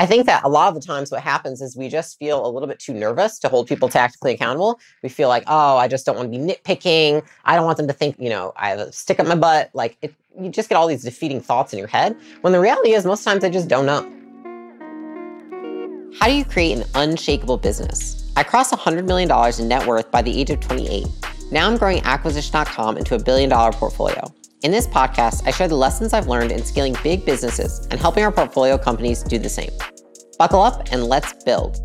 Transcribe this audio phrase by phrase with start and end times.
[0.00, 2.48] I think that a lot of the times what happens is we just feel a
[2.48, 4.80] little bit too nervous to hold people tactically accountable.
[5.02, 7.22] We feel like, oh, I just don't want to be nitpicking.
[7.44, 9.68] I don't want them to think, you know, I have a stick up my butt.
[9.74, 12.94] Like it, you just get all these defeating thoughts in your head when the reality
[12.94, 14.00] is most times they just don't know.
[16.18, 18.32] How do you create an unshakable business?
[18.36, 19.30] I crossed $100 million
[19.60, 21.08] in net worth by the age of 28.
[21.52, 24.32] Now I'm growing acquisition.com into a billion dollar portfolio.
[24.62, 28.24] In this podcast, I share the lessons I've learned in scaling big businesses and helping
[28.24, 29.70] our portfolio companies do the same.
[30.38, 31.78] Buckle up and let's build.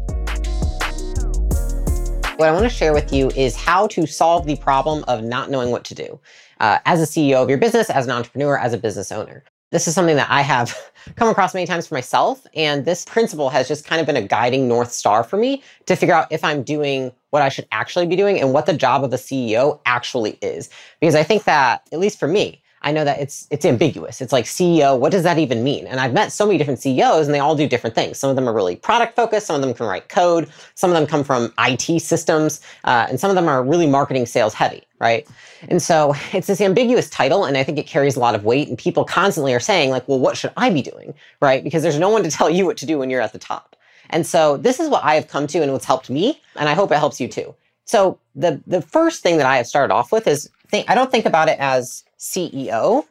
[2.36, 5.50] What I want to share with you is how to solve the problem of not
[5.50, 6.20] knowing what to do
[6.60, 9.46] uh, as a CEO of your business, as an entrepreneur, as a business owner.
[9.72, 10.78] This is something that I have
[11.16, 12.46] come across many times for myself.
[12.56, 15.96] And this principle has just kind of been a guiding North Star for me to
[15.96, 19.06] figure out if I'm doing what I should actually be doing and what the job
[19.06, 20.70] of a CEO actually is.
[21.00, 24.22] Because I think that, at least for me, I know that it's it's ambiguous.
[24.22, 25.88] It's like CEO, what does that even mean?
[25.88, 28.20] And I've met so many different CEOs and they all do different things.
[28.20, 30.96] Some of them are really product focused, some of them can write code, some of
[30.96, 34.84] them come from IT systems, uh, and some of them are really marketing sales heavy,
[35.00, 35.28] right?
[35.68, 38.68] And so it's this ambiguous title, and I think it carries a lot of weight.
[38.68, 41.64] And people constantly are saying, like, well, what should I be doing, right?
[41.64, 43.76] Because there's no one to tell you what to do when you're at the top.
[44.12, 46.76] And so this is what I have come to and what's helped me, and I
[46.76, 47.56] hope it helps you too.
[47.86, 51.12] So the the first thing that I have started off with is think I don't
[51.12, 53.06] think about it as CEO.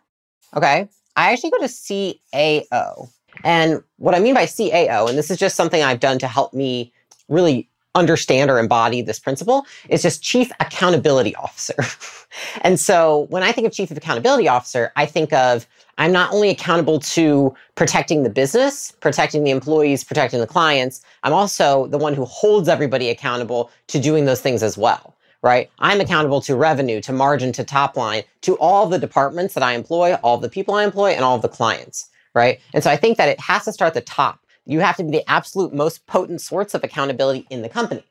[0.56, 0.88] Okay.
[1.16, 3.10] I actually go to CAO.
[3.42, 6.54] And what I mean by CAO, and this is just something I've done to help
[6.54, 6.92] me
[7.28, 11.74] really understand or embody this principle, is just Chief Accountability Officer.
[12.62, 16.32] and so when I think of Chief of Accountability Officer, I think of I'm not
[16.32, 21.98] only accountable to protecting the business, protecting the employees, protecting the clients, I'm also the
[21.98, 25.13] one who holds everybody accountable to doing those things as well
[25.44, 25.70] right?
[25.78, 29.74] I'm accountable to revenue, to margin, to top line, to all the departments that I
[29.74, 32.58] employ, all the people I employ, and all the clients, right?
[32.72, 34.40] And so I think that it has to start at the top.
[34.64, 38.02] You have to be the absolute most potent source of accountability in the company.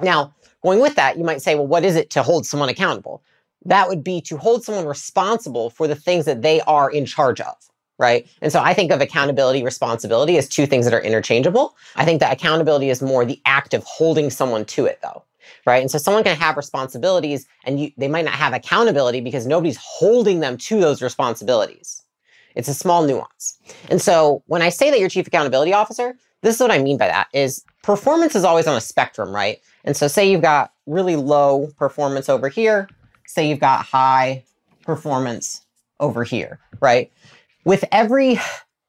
[0.00, 0.34] Now,
[0.64, 3.22] going with that, you might say, well, what is it to hold someone accountable?
[3.64, 7.40] That would be to hold someone responsible for the things that they are in charge
[7.40, 7.54] of
[8.00, 8.28] right?
[8.42, 11.76] And so I think of accountability, responsibility as two things that are interchangeable.
[11.96, 15.24] I think that accountability is more the act of holding someone to it, though
[15.66, 15.80] right?
[15.80, 19.78] And so someone can have responsibilities and you, they might not have accountability because nobody's
[19.80, 22.02] holding them to those responsibilities.
[22.54, 23.58] It's a small nuance.
[23.90, 26.98] And so when I say that you're chief accountability officer, this is what I mean
[26.98, 29.58] by that is performance is always on a spectrum, right?
[29.84, 32.88] And so say you've got really low performance over here,
[33.26, 34.44] say you've got high
[34.82, 35.62] performance
[36.00, 37.12] over here, right?
[37.64, 38.40] With every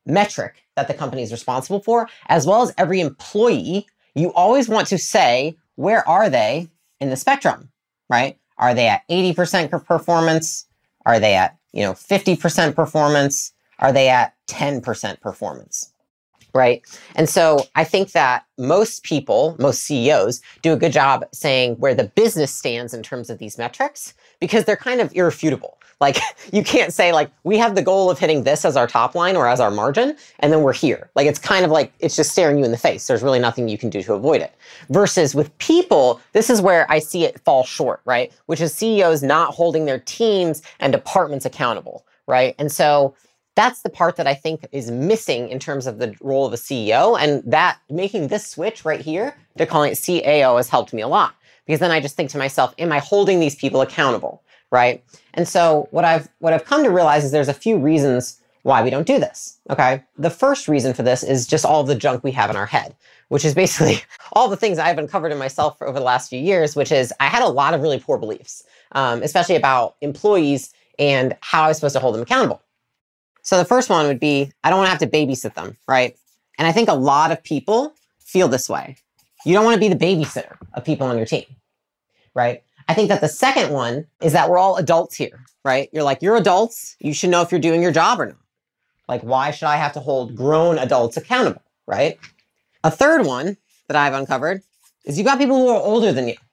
[0.05, 4.87] metric that the company is responsible for, as well as every employee, you always want
[4.87, 6.69] to say where are they
[6.99, 7.69] in the spectrum,
[8.09, 8.37] right?
[8.57, 10.65] Are they at 80% performance?
[11.05, 13.53] Are they at, you know, 50% performance?
[13.79, 15.93] Are they at 10% performance?
[16.53, 16.83] Right.
[17.15, 21.93] And so I think that most people, most CEOs, do a good job saying where
[21.93, 25.77] the business stands in terms of these metrics because they're kind of irrefutable.
[26.01, 26.17] Like
[26.53, 29.35] you can't say like we have the goal of hitting this as our top line
[29.35, 31.09] or as our margin and then we're here.
[31.13, 33.05] Like it's kind of like it's just staring you in the face.
[33.05, 34.55] There's really nothing you can do to avoid it.
[34.87, 38.31] Versus with people, this is where I see it fall short, right?
[38.45, 42.55] Which is CEOs not holding their teams and departments accountable, right?
[42.57, 43.13] And so
[43.59, 46.57] that's the part that I think is missing in terms of the role of a
[46.57, 47.19] CEO.
[47.19, 51.07] And that making this switch right here to calling it CAO has helped me a
[51.07, 51.35] lot.
[51.65, 54.43] Because then I just think to myself, am I holding these people accountable?
[54.71, 55.03] right?
[55.33, 58.83] And so what I've what I've come to realize is there's a few reasons why
[58.83, 59.57] we don't do this.
[59.69, 60.03] Okay.
[60.17, 62.95] The first reason for this is just all the junk we have in our head,
[63.29, 64.03] which is basically
[64.33, 67.27] all the things I've uncovered in myself over the last few years, which is I
[67.27, 71.77] had a lot of really poor beliefs, um, especially about employees and how I was
[71.77, 72.61] supposed to hold them accountable.
[73.41, 76.15] So the first one would be I don't want to have to babysit them, right?
[76.57, 78.97] And I think a lot of people feel this way.
[79.45, 81.45] You don't want to be the babysitter of people on your team,
[82.35, 82.61] right?
[82.87, 85.89] I think that the second one is that we're all adults here, right?
[85.93, 86.95] You're like, you're adults.
[86.99, 88.37] You should know if you're doing your job or not.
[89.07, 92.19] Like, why should I have to hold grown adults accountable, right?
[92.83, 94.61] A third one that I've uncovered
[95.05, 96.35] is you've got people who are older than you.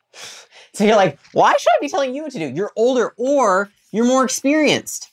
[0.75, 2.49] So you're like, why should I be telling you what to do?
[2.55, 5.11] You're older or you're more experienced.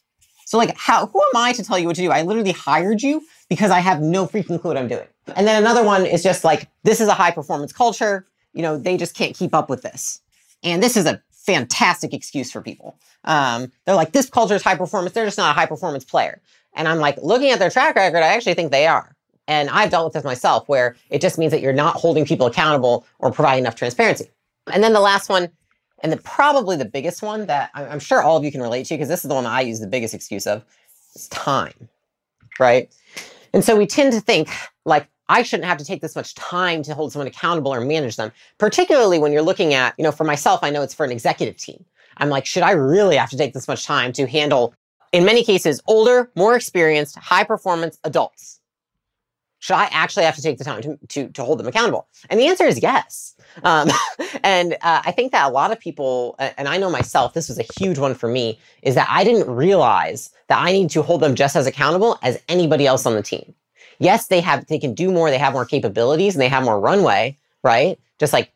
[0.53, 2.11] So like, how, who am I to tell you what to do?
[2.11, 5.07] I literally hired you because I have no freaking clue what I'm doing.
[5.35, 8.27] And then another one is just like, this is a high performance culture.
[8.53, 10.21] You know, they just can't keep up with this.
[10.61, 12.99] And this is a fantastic excuse for people.
[13.23, 15.15] Um, they're like, this culture is high performance.
[15.15, 16.39] They're just not a high performance player.
[16.75, 19.15] And I'm like, looking at their track record, I actually think they are.
[19.47, 22.45] And I've dealt with this myself, where it just means that you're not holding people
[22.45, 24.29] accountable or providing enough transparency.
[24.71, 25.49] And then the last one,
[26.03, 29.07] and probably the biggest one that I'm sure all of you can relate to, because
[29.07, 30.63] this is the one I use the biggest excuse of,
[31.15, 31.89] is time,
[32.59, 32.93] right?
[33.53, 34.49] And so we tend to think
[34.85, 38.17] like I shouldn't have to take this much time to hold someone accountable or manage
[38.17, 41.11] them, particularly when you're looking at, you know, for myself, I know it's for an
[41.11, 41.85] executive team.
[42.17, 44.75] I'm like, should I really have to take this much time to handle,
[45.11, 48.59] in many cases, older, more experienced, high performance adults?
[49.59, 52.07] Should I actually have to take the time to, to, to hold them accountable?
[52.29, 53.32] And the answer is yes.
[53.63, 53.89] Um,
[54.43, 57.59] and uh, I think that a lot of people, and I know myself, this was
[57.59, 61.21] a huge one for me, is that I didn't realize that I need to hold
[61.21, 63.53] them just as accountable as anybody else on the team.
[63.99, 66.79] Yes, they have, they can do more, they have more capabilities, and they have more
[66.79, 67.99] runway, right?
[68.19, 68.51] Just like,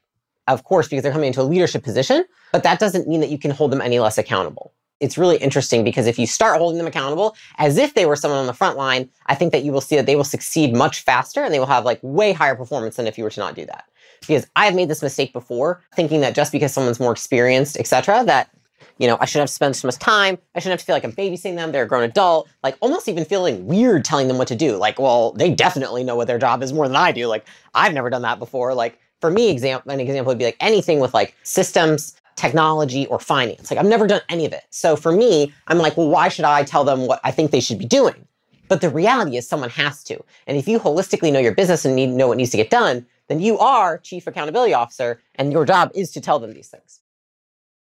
[0.48, 3.38] of course, because they're coming into a leadership position, but that doesn't mean that you
[3.38, 4.74] can hold them any less accountable.
[5.00, 8.40] It's really interesting because if you start holding them accountable as if they were someone
[8.40, 11.02] on the front line, I think that you will see that they will succeed much
[11.02, 13.56] faster and they will have like way higher performance than if you were to not
[13.56, 13.86] do that.
[14.22, 18.50] Because I've made this mistake before, thinking that just because someone's more experienced, etc., that
[18.98, 20.38] you know, I shouldn't have to spend so much time.
[20.56, 21.72] I shouldn't have to feel like I'm babysitting them.
[21.72, 22.50] They're a grown adult.
[22.64, 24.76] Like almost even feeling weird telling them what to do.
[24.78, 27.28] Like, well, they definitely know what their job is more than I do.
[27.28, 28.74] Like, I've never done that before.
[28.74, 33.20] Like, for me, example, an example would be like anything with like systems, technology, or
[33.20, 33.70] finance.
[33.70, 34.64] Like I've never done any of it.
[34.70, 37.60] So for me, I'm like, well, why should I tell them what I think they
[37.60, 38.28] should be doing?
[38.70, 40.24] But the reality is someone has to.
[40.46, 43.06] And if you holistically know your business and need, know what needs to get done,
[43.28, 47.02] then you are chief accountability officer and your job is to tell them these things.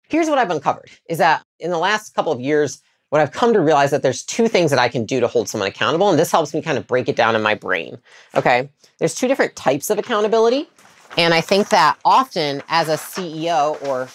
[0.09, 3.53] Here's what I've uncovered is that in the last couple of years, what I've come
[3.53, 6.11] to realize that there's two things that I can do to hold someone accountable.
[6.11, 7.99] And this helps me kind of break it down in my brain.
[8.35, 8.71] Okay.
[8.99, 10.69] There's two different types of accountability.
[11.17, 14.09] And I think that often as a CEO or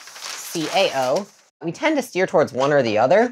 [0.56, 1.28] CAO,
[1.62, 3.30] we tend to steer towards one or the other.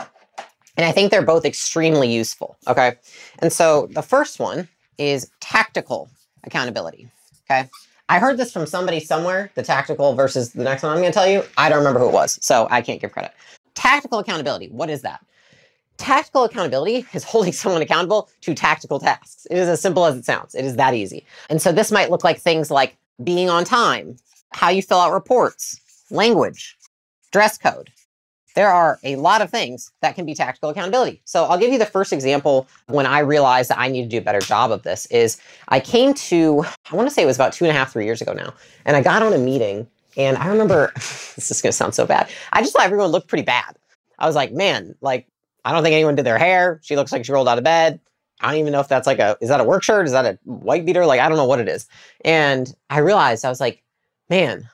[0.75, 2.57] And I think they're both extremely useful.
[2.67, 2.95] Okay.
[3.39, 4.67] And so the first one
[4.97, 6.09] is tactical
[6.43, 7.09] accountability.
[7.49, 7.69] Okay.
[8.09, 11.17] I heard this from somebody somewhere, the tactical versus the next one I'm going to
[11.17, 11.43] tell you.
[11.57, 13.31] I don't remember who it was, so I can't give credit.
[13.75, 14.67] Tactical accountability.
[14.69, 15.25] What is that?
[15.97, 19.47] Tactical accountability is holding someone accountable to tactical tasks.
[19.49, 20.53] It is as simple as it sounds.
[20.55, 21.25] It is that easy.
[21.49, 24.17] And so this might look like things like being on time,
[24.51, 25.79] how you fill out reports,
[26.09, 26.77] language,
[27.33, 27.91] dress code.
[28.55, 31.21] There are a lot of things that can be tactical accountability.
[31.25, 34.19] So I'll give you the first example when I realized that I need to do
[34.19, 37.35] a better job of this is I came to, I want to say it was
[37.35, 38.53] about two and a half, three years ago now.
[38.85, 42.05] And I got on a meeting and I remember, this is going to sound so
[42.05, 42.29] bad.
[42.51, 43.75] I just thought everyone looked pretty bad.
[44.19, 45.27] I was like, man, like,
[45.65, 46.79] I don't think anyone did their hair.
[46.83, 47.99] She looks like she rolled out of bed.
[48.39, 50.05] I don't even know if that's like a, is that a work shirt?
[50.05, 51.07] Is that a white beater?
[51.07, 51.87] Like, I don't know what it is.
[52.23, 53.81] And I realized I was like,
[54.29, 54.69] man,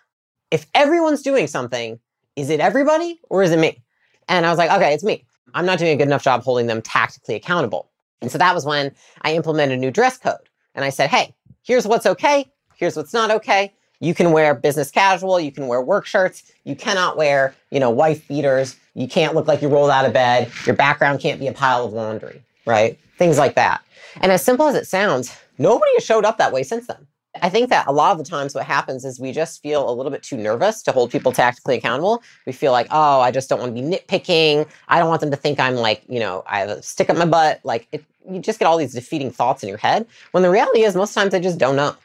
[0.52, 2.00] if everyone's doing something,
[2.36, 3.82] is it everybody or is it me?
[4.28, 5.26] And I was like, okay, it's me.
[5.54, 7.90] I'm not doing a good enough job holding them tactically accountable.
[8.22, 10.38] And so that was when I implemented a new dress code.
[10.76, 11.34] And I said, hey,
[11.64, 12.46] here's what's okay.
[12.76, 13.74] Here's what's not okay.
[14.00, 15.40] You can wear business casual.
[15.40, 16.52] You can wear work shirts.
[16.64, 18.78] You cannot wear, you know, wife beaters.
[18.94, 20.52] You can't look like you rolled out of bed.
[20.66, 22.98] Your background can't be a pile of laundry, right?
[23.18, 23.82] Things like that.
[24.22, 27.08] And as simple as it sounds, nobody has showed up that way since then.
[27.42, 29.94] I think that a lot of the times what happens is we just feel a
[29.94, 32.24] little bit too nervous to hold people tactically accountable.
[32.48, 34.68] We feel like, oh, I just don't want to be nitpicking.
[34.88, 37.18] I don't want them to think I'm like, you know, I have a stick up
[37.18, 37.60] my butt.
[37.64, 40.08] Like, it, you just get all these defeating thoughts in your head.
[40.32, 41.96] When the reality is, most times they just don't know,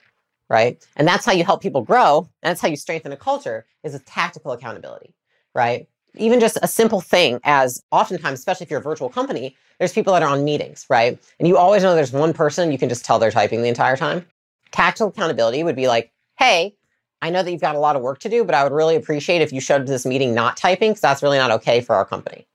[0.51, 0.85] right?
[0.97, 2.29] And that's how you help people grow.
[2.43, 5.15] And that's how you strengthen a culture is with tactical accountability,
[5.55, 5.89] right?
[6.17, 10.13] Even just a simple thing as oftentimes, especially if you're a virtual company, there's people
[10.13, 11.19] that are on meetings, right?
[11.39, 13.97] And you always know there's one person you can just tell they're typing the entire
[13.97, 14.27] time
[14.75, 16.77] tactical accountability would be like, hey,
[17.23, 18.97] I know that you've got a lot of work to do, but I would really
[18.97, 21.81] appreciate if you showed up to this meeting not typing because that's really not okay
[21.81, 22.47] for our company.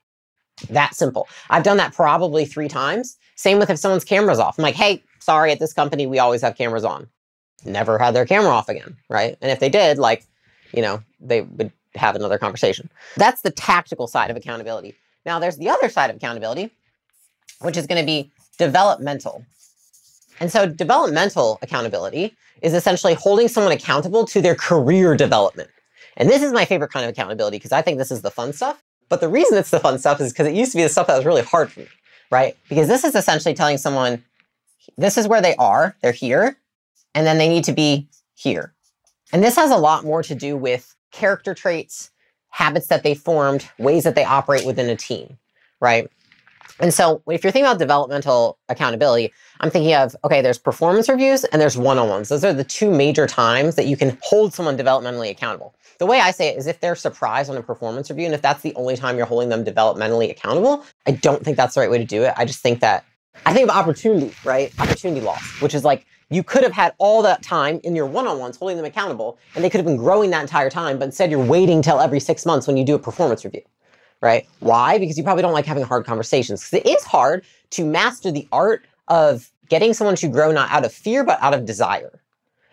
[0.68, 1.26] That simple.
[1.48, 3.16] I've done that probably three times.
[3.36, 4.58] Same with if someone's camera's off.
[4.58, 7.08] I'm like, hey, sorry, at this company, we always have cameras on.
[7.64, 9.38] Never had their camera off again, right?
[9.40, 10.24] And if they did, like,
[10.74, 12.90] you know, they would have another conversation.
[13.16, 14.94] That's the tactical side of accountability.
[15.24, 16.70] Now, there's the other side of accountability,
[17.62, 19.46] which is going to be developmental.
[20.40, 25.70] And so developmental accountability is essentially holding someone accountable to their career development.
[26.16, 28.52] And this is my favorite kind of accountability because I think this is the fun
[28.52, 28.82] stuff.
[29.08, 31.06] But the reason it's the fun stuff is because it used to be the stuff
[31.06, 31.88] that was really hard for me,
[32.30, 32.56] right?
[32.68, 34.24] Because this is essentially telling someone,
[34.96, 36.56] this is where they are, they're here,
[37.14, 38.72] and then they need to be here.
[39.32, 42.10] And this has a lot more to do with character traits,
[42.50, 45.38] habits that they formed, ways that they operate within a team,
[45.80, 46.10] right?
[46.78, 51.44] And so if you're thinking about developmental accountability, I'm thinking of, okay, there's performance reviews
[51.44, 52.28] and there's one-on-ones.
[52.28, 55.74] Those are the two major times that you can hold someone developmentally accountable.
[55.98, 58.40] The way I say it is if they're surprised on a performance review and if
[58.40, 61.90] that's the only time you're holding them developmentally accountable, I don't think that's the right
[61.90, 62.32] way to do it.
[62.36, 63.04] I just think that,
[63.44, 64.72] I think of opportunity, right?
[64.78, 68.56] Opportunity loss, which is like, you could have had all that time in your one-on-ones
[68.56, 71.44] holding them accountable and they could have been growing that entire time, but instead you're
[71.44, 73.62] waiting till every six months when you do a performance review
[74.20, 74.46] right?
[74.60, 74.98] Why?
[74.98, 76.60] Because you probably don't like having hard conversations.
[76.60, 80.84] Because it is hard to master the art of getting someone to grow not out
[80.84, 82.20] of fear, but out of desire.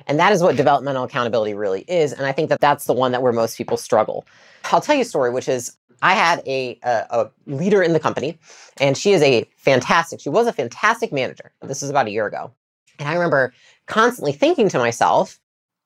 [0.08, 2.13] And that is what developmental accountability really is.
[2.13, 4.25] And I think that that's the one that where most people struggle.
[4.66, 8.00] I'll tell you a story, which is I had a, a, a, leader in the
[8.00, 8.38] company,
[8.80, 11.51] and she is a fantastic, she was a fantastic manager.
[11.62, 12.51] This is about a year ago.
[13.00, 13.54] And I remember
[13.88, 15.39] constantly thinking to myself,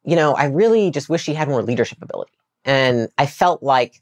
[0.03, 2.32] you know, I really just wish she had more leadership ability.
[2.65, 4.01] And I felt like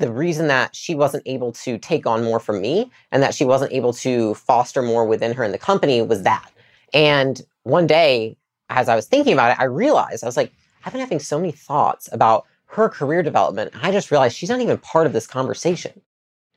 [0.00, 3.44] the reason that she wasn't able to take on more from me and that she
[3.44, 6.50] wasn't able to foster more within her in the company was that.
[6.92, 8.36] And one day,
[8.70, 10.52] as I was thinking about it, I realized I was like,
[10.84, 13.72] I've been having so many thoughts about her career development.
[13.82, 16.00] I just realized she's not even part of this conversation.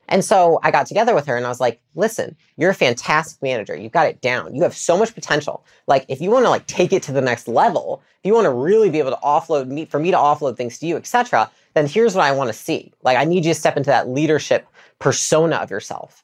[0.09, 3.41] And so I got together with her and I was like, listen, you're a fantastic
[3.41, 3.75] manager.
[3.75, 4.53] You've got it down.
[4.53, 5.65] You have so much potential.
[5.87, 8.45] Like if you want to like take it to the next level, if you want
[8.45, 11.49] to really be able to offload me for me to offload things to you, etc.,
[11.73, 12.93] then here's what I want to see.
[13.03, 14.67] Like I need you to step into that leadership
[14.99, 16.23] persona of yourself.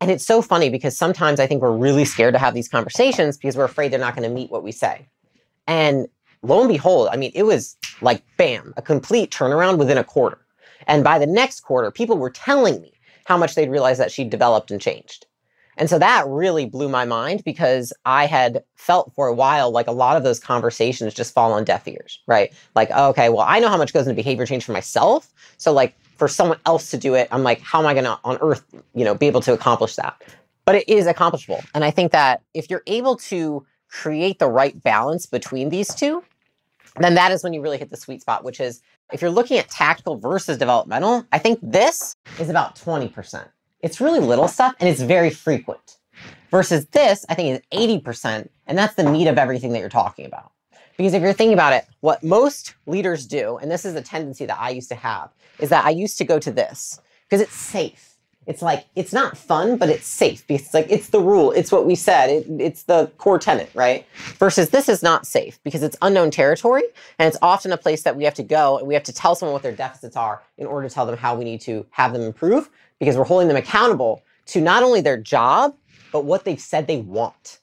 [0.00, 3.36] And it's so funny because sometimes I think we're really scared to have these conversations
[3.36, 5.06] because we're afraid they're not going to meet what we say.
[5.66, 6.08] And
[6.42, 10.38] lo and behold, I mean, it was like bam, a complete turnaround within a quarter.
[10.88, 12.92] And by the next quarter, people were telling me
[13.26, 15.26] how much they'd realized that she'd developed and changed.
[15.76, 19.86] And so that really blew my mind because I had felt for a while like
[19.86, 22.52] a lot of those conversations just fall on deaf ears, right?
[22.74, 25.32] Like, okay, well, I know how much goes into behavior change for myself.
[25.56, 28.18] So, like, for someone else to do it, I'm like, how am I going to
[28.22, 28.64] on earth,
[28.94, 30.22] you know, be able to accomplish that?
[30.64, 31.62] But it is accomplishable.
[31.74, 36.22] And I think that if you're able to create the right balance between these two,
[36.96, 39.58] then that is when you really hit the sweet spot, which is if you're looking
[39.58, 43.46] at tactical versus developmental, I think this is about 20%.
[43.82, 45.98] It's really little stuff and it's very frequent.
[46.50, 50.26] Versus this, I think is 80%, and that's the meat of everything that you're talking
[50.26, 50.52] about.
[50.98, 54.44] Because if you're thinking about it, what most leaders do, and this is a tendency
[54.44, 57.54] that I used to have, is that I used to go to this because it's
[57.54, 58.12] safe
[58.46, 61.52] it's like it's not fun, but it's safe because it's like it's the rule.
[61.52, 62.28] It's what we said.
[62.28, 64.04] It, it's the core tenet, right?
[64.38, 66.82] Versus this is not safe because it's unknown territory
[67.18, 69.34] and it's often a place that we have to go and we have to tell
[69.34, 72.12] someone what their deficits are in order to tell them how we need to have
[72.12, 72.68] them improve
[73.02, 75.74] because we're holding them accountable to not only their job
[76.12, 77.58] but what they've said they want,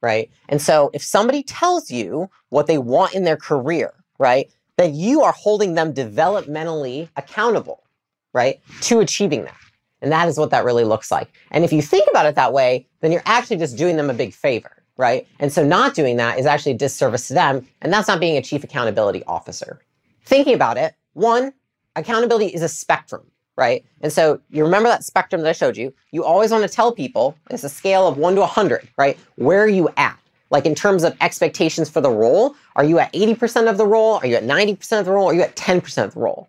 [0.00, 0.30] right?
[0.48, 5.20] And so if somebody tells you what they want in their career, right, then you
[5.20, 7.84] are holding them developmentally accountable,
[8.32, 9.58] right, to achieving that.
[10.00, 11.28] And that is what that really looks like.
[11.50, 14.14] And if you think about it that way, then you're actually just doing them a
[14.14, 15.26] big favor, right?
[15.38, 17.68] And so not doing that is actually a disservice to them.
[17.82, 19.82] And that's not being a chief accountability officer.
[20.24, 21.52] Thinking about it, one,
[21.94, 23.84] accountability is a spectrum, right?
[24.00, 25.92] And so you remember that spectrum that I showed you.
[26.12, 29.18] You always want to tell people it's a scale of one to 100, right?
[29.34, 30.18] Where are you at?
[30.50, 34.14] Like in terms of expectations for the role, are you at 80% of the role?
[34.22, 35.28] Are you at 90% of the role?
[35.28, 36.48] Are you at 10% of the role?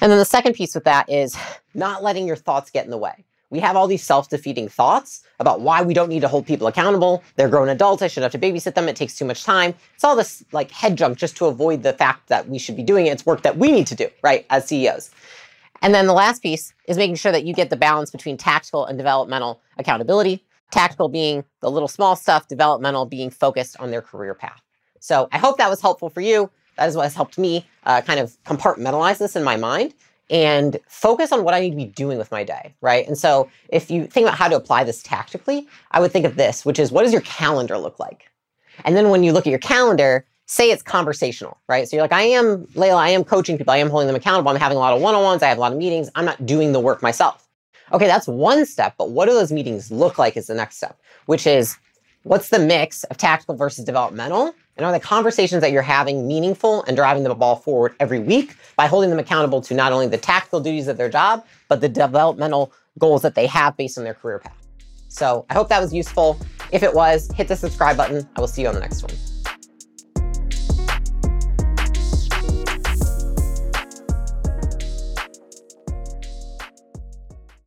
[0.00, 1.36] And then the second piece with that is
[1.72, 3.24] not letting your thoughts get in the way.
[3.50, 6.66] We have all these self defeating thoughts about why we don't need to hold people
[6.66, 7.22] accountable.
[7.36, 8.02] They're grown adults.
[8.02, 8.88] I should have to babysit them.
[8.88, 9.74] It takes too much time.
[9.94, 12.82] It's all this like head junk just to avoid the fact that we should be
[12.82, 13.10] doing it.
[13.10, 15.10] It's work that we need to do, right, as CEOs.
[15.82, 18.84] And then the last piece is making sure that you get the balance between tactical
[18.84, 20.44] and developmental accountability.
[20.70, 24.60] Tactical being the little small stuff, developmental being focused on their career path.
[25.00, 26.50] So I hope that was helpful for you.
[26.76, 29.94] That is what has helped me uh, kind of compartmentalize this in my mind
[30.30, 33.06] and focus on what I need to be doing with my day, right?
[33.06, 36.36] And so if you think about how to apply this tactically, I would think of
[36.36, 38.30] this, which is what does your calendar look like?
[38.84, 41.86] And then when you look at your calendar, say it's conversational, right?
[41.86, 44.50] So you're like, I am, Leila, I am coaching people, I am holding them accountable,
[44.50, 46.24] I'm having a lot of one on ones, I have a lot of meetings, I'm
[46.24, 47.46] not doing the work myself.
[47.92, 50.98] Okay, that's one step, but what do those meetings look like is the next step,
[51.26, 51.76] which is
[52.22, 54.54] what's the mix of tactical versus developmental?
[54.76, 58.54] And are the conversations that you're having meaningful and driving the ball forward every week
[58.76, 61.88] by holding them accountable to not only the tactical duties of their job, but the
[61.88, 64.56] developmental goals that they have based on their career path?
[65.08, 66.38] So I hope that was useful.
[66.70, 68.28] If it was, hit the subscribe button.
[68.36, 69.37] I will see you on the next one.